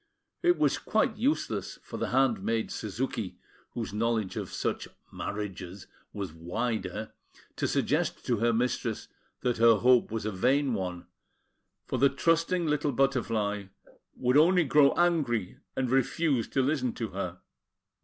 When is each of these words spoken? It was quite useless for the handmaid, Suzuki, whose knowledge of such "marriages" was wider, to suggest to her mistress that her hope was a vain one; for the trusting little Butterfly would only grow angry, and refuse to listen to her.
It 0.41 0.57
was 0.57 0.79
quite 0.79 1.15
useless 1.17 1.77
for 1.83 1.97
the 1.97 2.07
handmaid, 2.09 2.71
Suzuki, 2.71 3.37
whose 3.75 3.93
knowledge 3.93 4.35
of 4.35 4.51
such 4.51 4.87
"marriages" 5.11 5.85
was 6.11 6.33
wider, 6.33 7.11
to 7.57 7.67
suggest 7.67 8.25
to 8.25 8.37
her 8.37 8.51
mistress 8.51 9.09
that 9.41 9.57
her 9.57 9.75
hope 9.75 10.09
was 10.09 10.25
a 10.25 10.31
vain 10.31 10.73
one; 10.73 11.05
for 11.85 11.99
the 11.99 12.09
trusting 12.09 12.65
little 12.65 12.91
Butterfly 12.91 13.65
would 14.15 14.37
only 14.37 14.63
grow 14.63 14.91
angry, 14.93 15.59
and 15.75 15.87
refuse 15.91 16.47
to 16.47 16.63
listen 16.63 16.93
to 16.93 17.09
her. 17.09 17.37